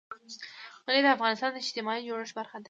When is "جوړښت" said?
2.07-2.35